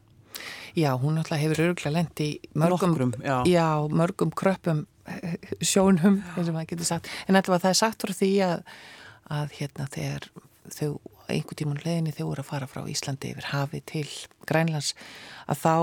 [0.75, 3.37] Já, hún alltaf hefur öruglega lendi mörgum, Nokkrum, já.
[3.47, 8.03] já, mörgum kröppum eh, sjónum, eins og maður getur sagt, en alltaf það er sagt
[8.03, 8.65] frá því að,
[9.31, 10.27] að hérna þegar
[10.75, 10.89] þau
[11.31, 14.07] einhver tíman leðinni þau voru að fara frá Íslandi yfir hafi til
[14.49, 14.91] Grænlands
[15.47, 15.75] að þá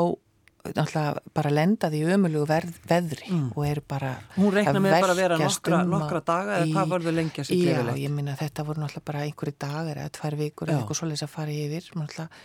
[0.63, 2.47] náttúrulega bara lendaði í ömulugu
[2.87, 3.47] veðri mm.
[3.57, 6.93] og eru bara Hún reikna með bara að vera nokkra, um nokkra daga eða hvað
[6.93, 7.99] voru þau lengja sér klefilegt?
[7.99, 11.27] Já, ég minna þetta voru náttúrulega bara einhverju dagar eða tvær vikur eða eitthvað svolítið
[11.27, 11.91] að fara yfir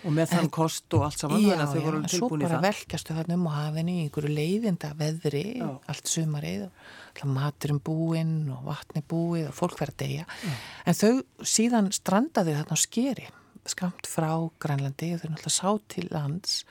[0.08, 3.54] Og með þann kost og allt saman já, Já, svo bara velkjastu þarna um á
[3.60, 5.70] hafinu í einhverju leiðinda veðri já.
[5.94, 10.58] allt sumarið og maturum búinn og vatni búið og fólk verið að deyja já.
[10.86, 13.30] en þau síðan strandaði þarna á skeri
[13.68, 16.62] skamt frá Grænlandi og þau náttúrulega sá til lands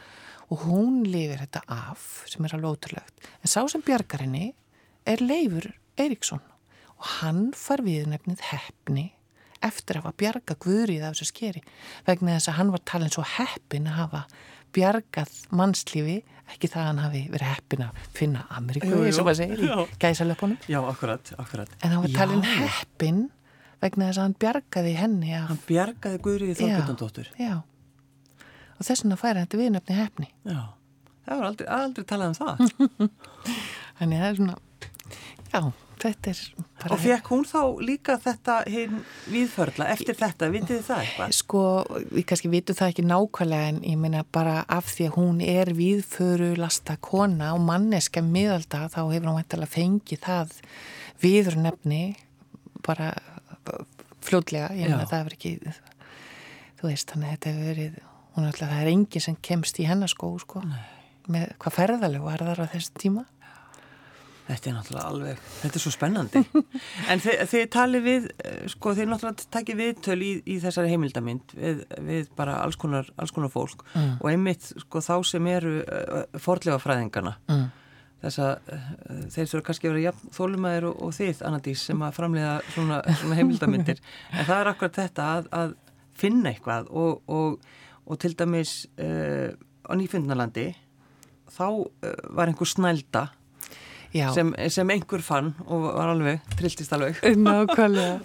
[0.51, 3.29] og hún lifir þetta af sem er alveg ótrúlegt.
[3.43, 4.53] En sá sem bjargar henni
[5.07, 6.43] er Leifur Eiríksson.
[6.97, 9.11] Og hann far við nefnið hefni
[9.65, 11.63] eftir að hafa bjarga guðrið af þessu skeri.
[12.07, 14.25] Vegna þess að hann var talin svo heppin að hafa
[14.77, 16.19] bjargað mannslífi
[16.53, 19.87] ekki það að hann hafi verið heppin að finna Ameríku eins og maður segir í
[20.03, 20.59] gæsalöpunum.
[20.71, 21.73] Já, akkurat, akkurat.
[21.81, 22.59] En hann var talin Já.
[22.61, 23.23] heppin
[23.83, 25.49] vegna þess að hann bjargaði henni af...
[25.51, 27.57] Hann bjargaði guðrið þáttundóttur Já, já
[28.77, 30.61] og þess vegna færa þetta viðnöfni hefni Já,
[31.27, 33.11] það var aldrei, aldrei talað um það.
[33.99, 34.57] Þannig það er svona
[35.53, 35.61] já,
[36.03, 36.41] þetta er
[36.87, 38.57] Og fekk hún þá líka þetta
[39.33, 41.33] viðförla eftir þetta, vitið það eitthvað?
[41.39, 41.63] Sko,
[42.13, 45.73] við kannski vitum það ekki nákvæmlega en ég meina bara af því að hún er
[45.79, 50.53] viðföru lasta kona og manneska miðalda þá hefur hún hægt að fengi það
[51.25, 52.03] viður nefni
[52.87, 53.15] bara
[54.27, 55.55] fljóðlega, ég meina það er ekki
[56.77, 57.99] þú veist, þannig að þetta hefur verið
[58.37, 60.61] hún er alltaf, það er enginn sem kemst í hennaskó sko,
[61.33, 63.25] með hvað ferðaleg var þar á þessu tíma?
[64.47, 66.43] Þetta er náttúrulega alveg, þetta er svo spennandi.
[67.11, 71.55] En þið, þið tali við eh, sko þið náttúrulega takkir viðtöl í, í þessari heimildamind
[71.57, 73.83] við, við bara alls konar, alls konar fólk.
[73.97, 74.13] Mm.
[74.21, 77.65] og einmitt sko þá sem eru uh, eh, forlega fræðingarna mm.
[78.23, 78.93] þess að uh,
[79.35, 83.01] þeir þurfa kannski að vera jafn, þólumæður og, og þið Anadís sem að framlega svona,
[83.23, 84.05] svona heimildamindir.
[84.37, 85.75] En það er akkurat þetta að, að
[86.17, 87.59] finna eitthvað og, og
[88.07, 89.51] og til dæmis uh,
[89.87, 90.71] á Nýfundnalandi
[91.51, 91.91] þá uh,
[92.31, 93.29] var einhver snælda
[94.35, 97.19] sem, sem einhver fann og var alveg, trilltist alveg.
[97.47, 98.21] Nákvæmlega.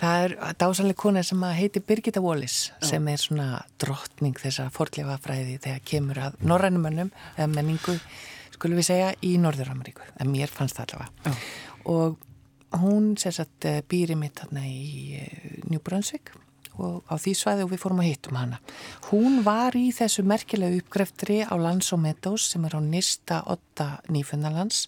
[0.00, 2.88] Það er dásanlega kona sem heiti Birgitta Wallis Já.
[2.92, 3.48] sem er svona
[3.82, 7.98] drottning þessa forlefafræði þegar kemur að norrænumönnum eða menningu
[8.56, 11.12] skulum við segja í Norður-Ameríku en mér fannst það allavega.
[11.26, 11.34] Já.
[11.92, 12.18] og
[12.82, 16.34] hún sérsagt eh, býri mitt hérna í eh, New Brunswick
[16.78, 18.58] á því svæði og við fórum að hittum hana.
[19.10, 23.88] Hún var í þessu merkilega uppgreftri á Lands og Meadows sem er á nýsta 8
[24.12, 24.86] nýfundalands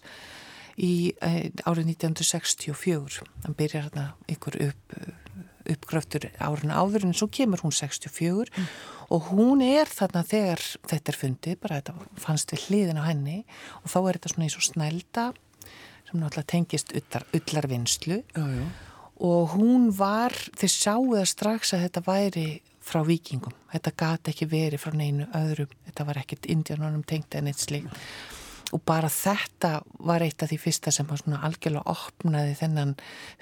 [0.79, 3.25] í eh, árið 1964.
[3.45, 4.95] Þann byrjar hérna ykkur upp,
[5.69, 8.71] uppgröftur árið áður en svo kemur hún 64 mm.
[9.15, 13.39] og hún er þarna þegar þetta er fundið, bara þetta fannst við hliðin á henni
[13.83, 15.29] og þá er þetta svona eins og snælda
[16.09, 18.23] sem náttúrulega tengist ullarvinnslu
[19.19, 22.47] og hún var, þið sjáu það strax að þetta væri
[22.89, 27.51] frá vikingum, þetta gati ekki verið frá neinu öðrum, þetta var ekkert indjánunum tengt en
[27.51, 27.89] eitt slík
[28.75, 32.95] og bara þetta var eitt af því fyrsta sem var svona algjörlega opnaði þennan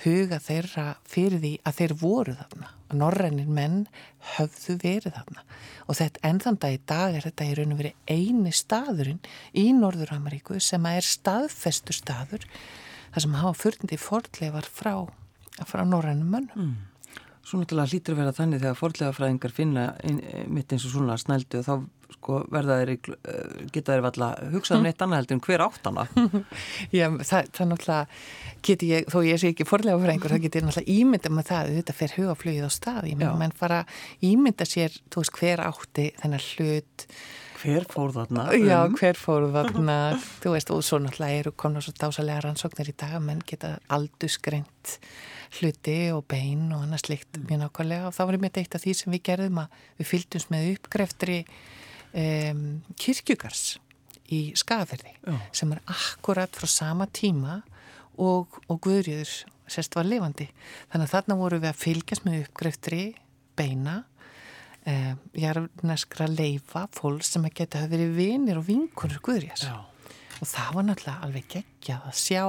[0.05, 2.71] huga þeirra fyrir því að þeir voru þarna.
[2.87, 3.77] Að norrænir menn
[4.37, 5.45] höfðu verið þarna.
[5.87, 9.67] Og þetta ennþann dag í dag er þetta í raun og verið eini staðurinn í
[9.75, 12.47] Norður-Ameríku sem er staðfestu staður
[13.11, 14.95] þar sem hafa fyrndi fordleifar frá,
[15.65, 16.75] frá norrænum mönn mm.
[17.47, 19.83] Svo náttúrulega hlýtur að vera þannig þegar fordleifafræðingar finna
[20.51, 21.73] mitt eins og svona snældu þá
[22.15, 26.05] sko, verða þeir eh, geta þeir valla hugsað um neitt annað heldur en hver áttana
[26.97, 28.03] Já, það, það náttúrulega
[28.67, 31.49] geti ég, þó ég sé ekki forlega fyrir einhver, það geti ég náttúrulega ímynda með
[31.51, 33.09] það þetta fer hugaflögið á stað.
[33.11, 33.81] Ég menn fara
[34.25, 37.07] ímynda sér, þú veist, hver átti þennar hlut.
[37.57, 38.43] Hver fór þarna?
[38.53, 38.97] Já, um?
[38.99, 39.95] hver fór þarna.
[40.43, 43.77] Þú veist, og svo náttúrulega eru komna svo dásalega rannsóknir í dag að menn geta
[43.93, 44.93] aldurskreint
[45.57, 48.11] hluti og bein og annars slikt mjög nákvæmlega.
[48.11, 51.39] Og þá var einmitt eitt af því sem við gerðum að við fylgdumst með uppgreftri
[52.13, 52.63] um,
[52.99, 53.77] kirkjugars
[54.33, 54.41] í
[55.23, 55.37] Já.
[55.55, 57.61] sem er akkurat frá sama tíma
[58.17, 59.31] og, og Guðrjöður
[59.67, 60.47] sérst var lifandi.
[60.91, 63.01] Þannig að þarna voru við að fylgjast með uppgreftri
[63.57, 64.01] beina
[64.87, 69.67] um, jarneskra leifa fólk sem að geta að verið vinir og vinkunur Guðrjöðs
[70.37, 72.43] og það var náttúrulega alveg geggjað að sjá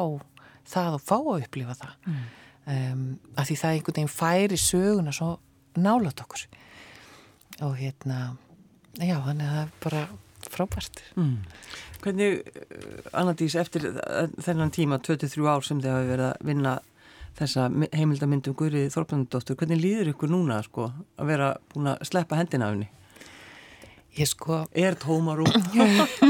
[0.69, 2.27] það og fá að upplifa það mm.
[2.75, 5.31] um, að því það einhvern veginn færi söguna svo
[5.79, 6.45] nálat okkur
[7.65, 8.19] og hérna
[8.99, 10.03] já, þannig að það er bara
[10.49, 11.03] frábært.
[11.17, 11.37] Mm.
[12.03, 13.89] Hvernig, eh, Annadís, eftir
[14.43, 16.79] þennan tíma, 23 ár sem þið hafi verið að vinna
[17.39, 22.69] þessa heimildamindum Guðriði Þorbrandóttur, hvernig líður ykkur núna sko að vera búin að sleppa hendina
[22.69, 22.89] af henni?
[24.19, 24.65] Ég sko...
[24.75, 25.47] Er tómarú?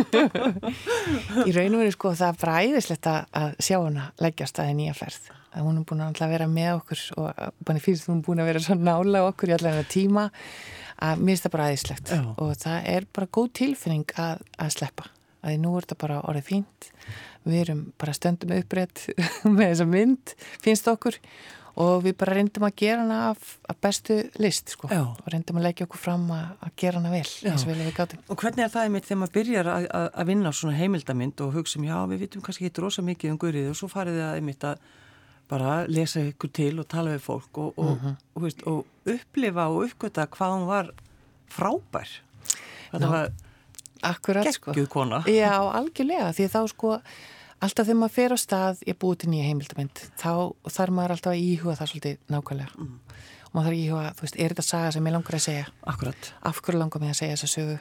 [1.48, 4.72] Í raun og veru sko það er bara æðislegt að sjá hana leggjast að það
[4.72, 5.30] er nýja ferð.
[5.48, 7.28] Að hún er búin að vera með okkur og
[7.64, 10.26] bara fyrir því hún er búin að vera svo nála okkur í allavega tíma
[11.04, 15.10] að mér finnst það bara aðeinslegt og það er bara góð tilfinning að, að sleppa.
[15.38, 16.88] Að því nú er þetta bara orðið fínt.
[17.48, 19.04] Við erum bara stöndum upprætt
[19.58, 20.34] með þessa mynd,
[20.64, 21.20] finnst okkur.
[21.78, 24.88] Og við bara reyndum að gera hana af, af bestu list sko.
[24.90, 25.04] Já.
[25.14, 27.92] og reyndum að leggja okkur fram að, að gera hana vel eins og vel við
[27.94, 28.24] gátum.
[28.26, 31.54] Og hvernig er það einmitt þegar maður byrjar að, að vinna á svona heimildamind og
[31.54, 34.40] hugsa um já við vitum kannski ekki rosa mikið um guðrið og svo farið það
[34.40, 34.82] einmitt að
[35.48, 38.14] bara lesa ykkur til og tala við fólk og, og, mm -hmm.
[38.34, 40.90] og, veist, og upplifa og uppgöta hvað hún var
[41.50, 42.08] frábær.
[42.92, 43.32] Þetta var
[44.52, 44.72] sko.
[44.86, 45.22] kona.
[45.26, 47.00] Já, algjörlega, því þá sko
[47.58, 50.32] alltaf þegar maður fer á stað ég búið til nýja heimildamind þá
[50.70, 52.70] þarf maður alltaf að íhuga það svolítið nákvæmlega.
[52.78, 52.98] Mm.
[53.48, 55.66] og maður þarf að íhuga, þú veist, er þetta saga sem ég langar að segja?
[55.82, 56.32] Akkurat.
[56.42, 57.78] Af hverju langar mig að segja þessa sögu?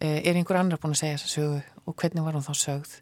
[0.00, 1.62] Eh, er einhver annar búin að segja þessa sögu?
[1.86, 2.94] Og hvernig var hún þá sögð?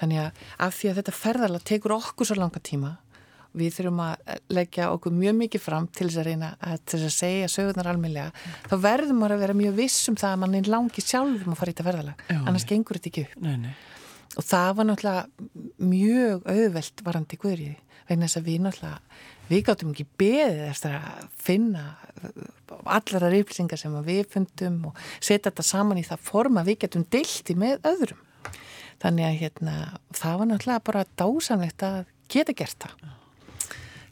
[0.00, 2.96] Þannig að af því að þetta ferðarlega tekur okkur svo langa tíma
[3.54, 7.50] við þurfum að leggja okkur mjög mikið fram til þess að reyna að, að segja
[7.52, 8.56] sögurnar almeinlega, mm.
[8.70, 11.60] þá verðum maður að vera mjög viss um það að mann er langi sjálfum að
[11.60, 13.38] fara í þetta ferðalag, annars gengur þetta ekki upp.
[13.44, 13.72] Nei, nei.
[14.34, 17.78] og það var náttúrulega mjög auðvelt varandi guðriði,
[18.10, 21.84] vegna þess að við náttúrulega við gáttum ekki beðið eftir að finna
[22.84, 27.04] allar að reyflingar sem við fundum og setja þetta saman í það forma við getum
[27.12, 28.22] deilti með öðrum.
[29.02, 29.74] Þannig að hérna,
[30.16, 32.00] það var náttúrulega bara dásamlegt að
[32.32, 33.12] geta gert það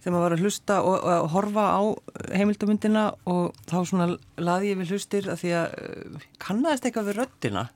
[0.02, 1.82] þegar maður var að hlusta og, og horfa á
[2.34, 4.08] heimildamundina og þá svona
[4.42, 7.66] laði ég við hlustir að því að uh, kannast eitthvað við röttina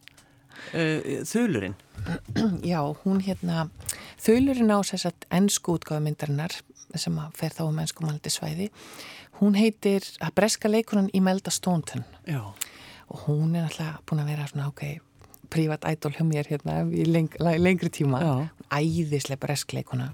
[0.74, 1.76] uh, þölurinn
[2.72, 3.68] Já, hún hérna
[4.22, 6.58] þölurinn á að ennsku útgáðmyndarinnar
[6.96, 8.70] sem að fer þá um ennsku maldi svæði
[9.40, 12.04] hún heitir að breska leikunan Imelda Staunton.
[12.26, 12.54] Já.
[13.06, 14.80] og hún er alltaf búin að vera svona ok,
[15.52, 18.18] prívat ædol hjá mér hérna í leng, lengri tíma.
[18.66, 20.08] Æðislega bresk leikuna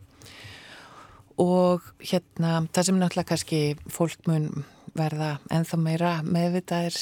[1.40, 4.64] og hérna það sem náttúrulega kannski fólk mun
[4.97, 6.99] verða enþá meira meðvitaðir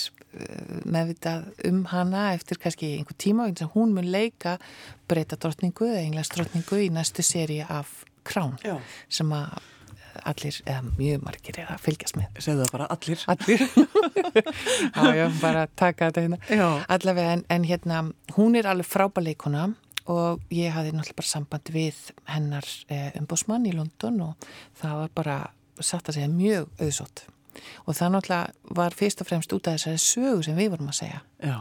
[0.86, 4.58] meðvitað um hana eftir kannski einhver tíma og hún mun leika
[5.10, 8.78] breyta drottningu eða englaðs drottningu í næstu séri af Krán Já.
[9.08, 9.58] sem að
[10.26, 12.40] allir, eða mjög margir er að fylgjast með.
[12.42, 13.22] Segðu það bara allir.
[13.30, 13.62] Allir.
[14.96, 16.70] Já, já, bara taka þetta hérna.
[16.90, 18.00] Allavega, en, en hérna,
[18.36, 19.70] hún er alveg frábæleikona
[20.08, 21.98] og ég hafði náttúrulega bara samband við
[22.30, 24.48] hennar eh, umbósmann í London og
[24.80, 25.38] það var bara
[25.80, 27.24] satt að segja mjög auðsótt.
[27.86, 31.00] Og það náttúrulega var fyrst og fremst út af þessari sögu sem við vorum að
[31.02, 31.20] segja.
[31.42, 31.58] Já.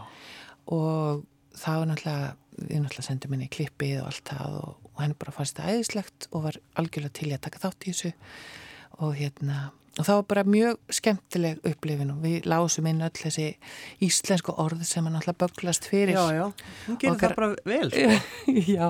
[0.69, 1.25] og
[1.57, 5.35] það var náttúrulega við náttúrulega sendum henni klippið og allt það og, og henni bara
[5.35, 8.11] fannst það æðislegt og var algjörlega til að taka þátt í þessu.
[8.99, 9.59] Og hérna
[9.97, 13.47] og það var bara mjög skemmtileg upplifin og við lásum inn öll þessi
[14.05, 16.45] íslensku orð sem er náttúrulega böglast fyrir Já, já,
[16.87, 18.19] hún gerir það bara vel sko.
[18.77, 18.87] Já,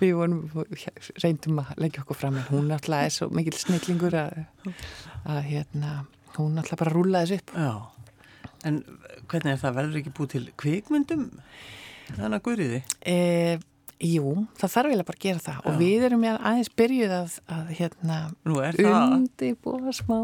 [0.00, 0.40] við vorum
[1.24, 4.44] reyndum að leggja okkur fram en hún náttúrulega er svo mikil snillingur að,
[5.24, 5.94] að hérna
[6.38, 7.56] hún náttúrulega bara rúla þessu upp.
[7.58, 7.74] Já,
[8.68, 8.82] en
[9.28, 9.76] hvernig er það?
[9.80, 11.26] Verður ekki búið til kvikmyndum?
[12.08, 12.80] Þannig að guðriði?
[13.04, 13.66] Eh,
[13.98, 15.62] jú, það þarf eiginlega bara að gera það Já.
[15.66, 18.18] og við erum aðeins byrjuð að, að hérna,
[19.16, 20.18] undibúa smá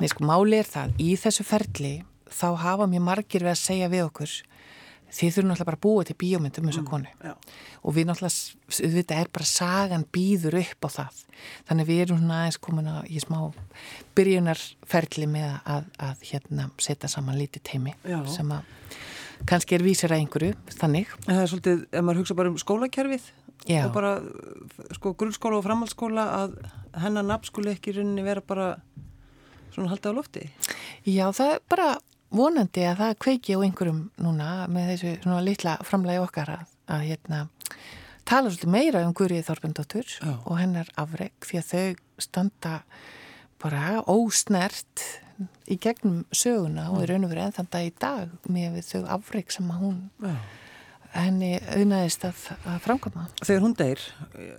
[0.00, 1.94] Nei, sko, máli er það í þessu ferli
[2.28, 4.36] þá hafa mjög margir við að segja við okkur
[5.08, 7.34] þið þurfum náttúrulega bara að búa til bíómynd um þessu konu já.
[7.80, 11.22] og við náttúrulega, þetta er bara sagan býður upp á það
[11.68, 13.38] þannig við erum svona aðeins komin að í smá
[14.18, 18.20] byrjunarferli með að, að hérna setja saman lítið teimi já.
[18.28, 18.76] sem að
[19.46, 21.12] kannski er vísir að einhverju, þannig.
[21.26, 23.30] En Það er svolítið, ef maður hugsa bara um skólakerfið
[23.68, 23.82] já.
[23.86, 24.12] og bara
[24.96, 26.58] sko grunnskóla og framhaldsskóla að
[27.04, 28.68] hennar nafn skuli ekki rauninni vera bara
[29.74, 30.44] svona haldið á lofti.
[31.06, 31.88] Já, það er bara
[32.34, 37.06] vonandi að það kveiki á einhverjum núna með þessu svona litla framlægi okkar að, að
[37.08, 37.44] hérna,
[38.28, 41.86] tala svolítið meira um Gurið Þorfendóttur og hennar afreg því að þau
[42.20, 42.74] standa
[43.62, 45.06] bara ósnert
[45.68, 49.02] í gegnum söguna og er raun og verið enn þann dag í dag með þau
[49.18, 50.34] afreg sem að hún Já.
[51.14, 53.28] henni auðnaðist að, að framkoma.
[53.42, 54.04] Þegar hún deyr,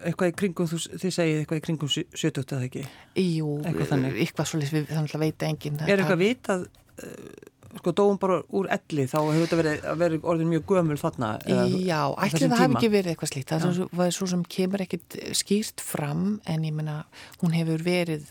[0.07, 2.87] eitthvað í kringum, þú, þið segið eitthvað í kringum 70 eða ekki?
[3.19, 5.79] Jú, eitthvað, eitthvað svolítið við þannig að veita enginn.
[5.85, 6.67] Er eitthvað vitað
[7.77, 12.01] sko dóum bara úr elli þá hefur þetta verið, verið orðin mjög gömul þarna Já,
[12.25, 15.83] ætli það hafi ekki verið eitthvað slíkt það er svo, svo sem kemur ekkit skýrt
[15.85, 17.03] fram en ég menna
[17.43, 18.25] hún hefur verið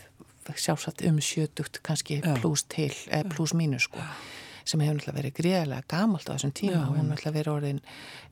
[0.57, 3.99] sjálfsagt um sjötugt kannski pluss til, eh, pluss mínus sko
[4.69, 7.79] sem hefur náttúrulega verið greiðilega gamalt á þessum tíma, já, hún hefur náttúrulega verið orðin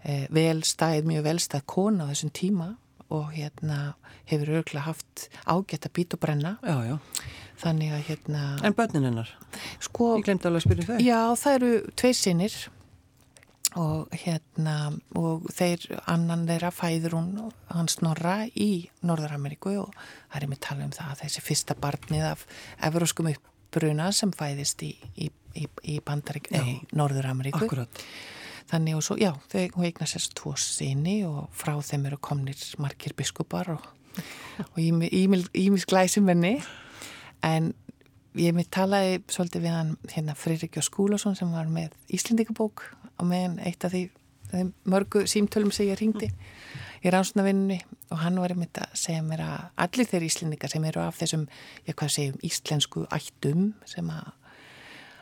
[0.03, 2.67] eh, velstæð, mjög velstæð kona á þessum tíma
[3.09, 3.79] og hérna
[4.27, 6.57] hefur örgulega haft ágætt að býta og brenna.
[6.61, 6.97] Já, já.
[7.57, 9.29] Þannig að hérna En börnin hennar?
[9.81, 10.97] Sko, ég glemt alveg að spyrja þau.
[11.01, 12.57] Já, það eru tveir sinnir
[13.77, 14.75] og hérna
[15.17, 17.29] og þeir, annan þeirra fæður hún
[17.71, 19.93] hans Norra í Norður-Ameríku og
[20.31, 22.45] það er með tala um það að þessi fyrsta barnið af
[22.89, 25.99] Evróskum uppbruna sem fæðist í, í, í, í
[26.97, 27.69] Norður-Ameríku.
[28.67, 32.59] Þannig og svo, já, þau, hún eignar sérst tvo sinni og frá þeim eru komnir
[32.83, 33.85] margir biskupar og,
[34.73, 36.57] og ímis glæsimenni
[37.47, 37.71] en
[38.37, 42.83] ég mitt talaði svolítið við hann hérna Fririk Skúlason sem var með Íslindikabók
[43.17, 44.03] og meðan eitt af því,
[44.51, 46.29] því mörgu símtölum sem ég ringdi
[47.03, 47.79] í rannsónavinnunni
[48.11, 51.47] og hann var einmitt að segja mér að allir þeir Íslindika sem eru af þessum,
[51.87, 54.31] ég hvað segjum, íslensku ættum sem að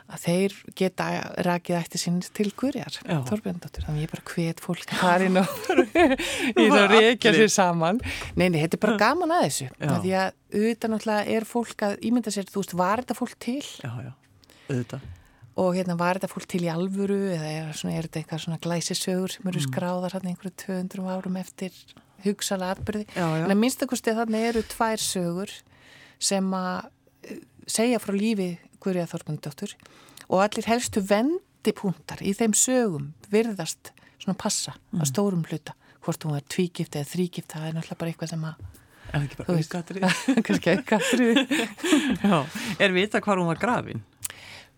[0.06, 1.08] að þeir geta
[1.48, 5.50] rakið eftir sín til kurjar, Þorbjörndóttur þannig ég bara hvet fólk farin og
[6.62, 8.02] í það reykja sér saman.
[8.38, 9.70] Neini, þetta er bara gaman að þessu.
[9.82, 13.60] Því að auðvitað náttúrulega er fólk að ímynda sér, þú veist, var þetta fólk til?
[13.82, 14.12] Já, já,
[14.70, 15.12] auðvitað.
[15.66, 18.62] Og hérna var þetta fólk til í alvöru eða er, svona, er þetta eitthvað svona
[18.62, 19.70] glæsisögur sem eru mm.
[19.70, 21.78] skráðar hérna einhverju 200 árum eftir
[22.26, 25.54] hugsala atbyrði en að minnstakosti að þarna eru tvær sögur
[26.22, 26.90] sem að
[27.28, 28.50] eh, segja frá lífi
[28.86, 29.76] Guðrið Þormundóttur
[30.30, 35.02] og allir helstu vendipunktar í þeim sögum virðast svona passa mm.
[35.02, 35.76] að stórum hluta
[36.06, 38.66] hvort hún er tvígift eða þrýgift það er náttúrulega bara eitthvað sem að
[39.06, 40.06] Er það ekki bara auðgatrið?
[40.48, 41.38] Kannski auðgatrið
[42.84, 44.02] Er við það hvað hún var grafin?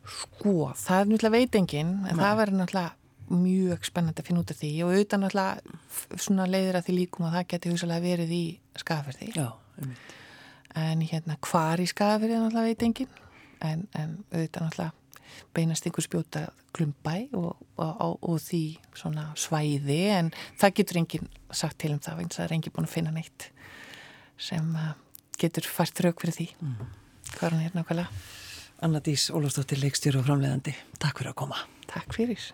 [0.07, 2.21] Sko, það er náttúrulega veitingin en Nei.
[2.21, 6.77] það verður náttúrulega mjög spennandi að finna út af því og auðvitað náttúrulega svona leiðir
[6.79, 8.43] að því líkum að það geti hugsalega verið í
[8.79, 9.47] skafverði Já,
[10.83, 13.11] en hérna hvar í skafverði náttúrulega veitingin
[13.65, 14.93] en, en auðvitað náttúrulega
[15.53, 16.45] beinast einhver spjóta
[16.75, 18.61] klumbæ og, og, og því
[18.97, 22.75] svona svæði en það getur enginn sagt til um það eins að það er enginn
[22.77, 23.49] búin að finna neitt
[24.37, 24.93] sem uh,
[25.41, 26.47] getur fært rauk fyrir því.
[26.61, 26.91] Mm.
[27.33, 28.25] hvað er hann hérna okkarlega
[28.85, 30.75] Anna Dís Ólafsdóttir leikstjóru og framleiðandi.
[31.01, 31.63] Takk fyrir að koma.
[31.89, 32.45] Takk fyrir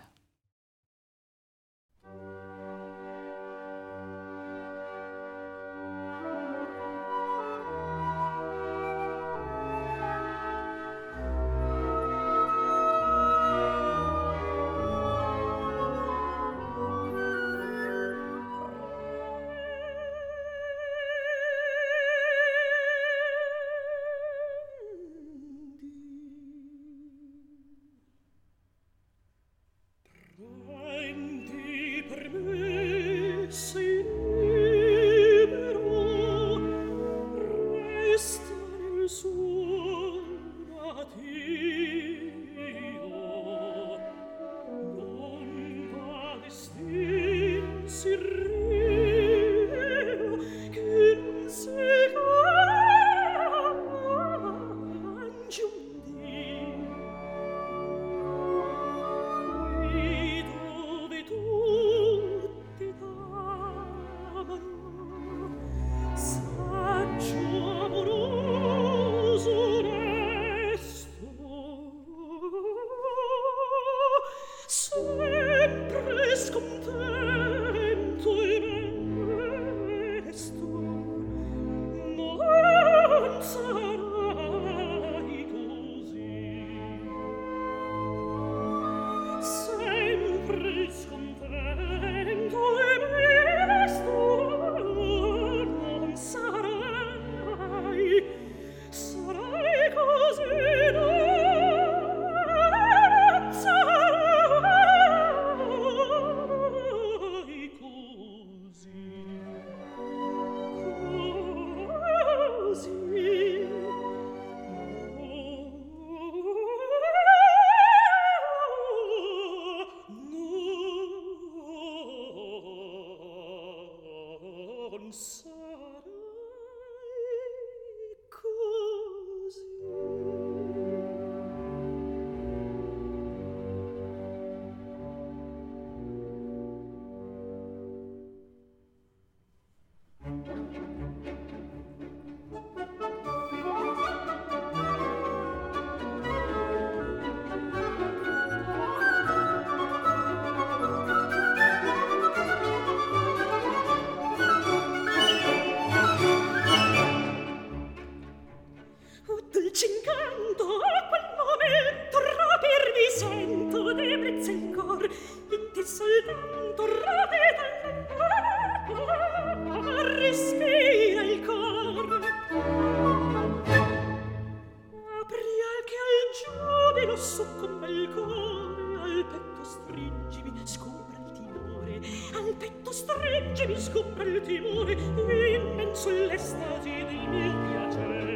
[182.36, 188.33] al petto stregge mi scopre il timore immenso l'estasi dei miei piaceri.